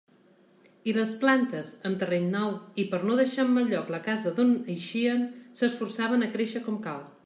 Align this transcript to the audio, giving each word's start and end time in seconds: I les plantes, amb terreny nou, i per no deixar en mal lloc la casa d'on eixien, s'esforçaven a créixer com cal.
I 0.91 0.93
les 0.95 1.11
plantes, 1.23 1.73
amb 1.89 2.01
terreny 2.03 2.25
nou, 2.37 2.57
i 2.85 2.87
per 2.95 3.03
no 3.05 3.19
deixar 3.21 3.45
en 3.47 3.53
mal 3.59 3.71
lloc 3.75 3.95
la 3.97 4.03
casa 4.11 4.35
d'on 4.41 4.57
eixien, 4.79 5.25
s'esforçaven 5.61 6.29
a 6.29 6.35
créixer 6.37 6.69
com 6.71 6.87
cal. 6.89 7.11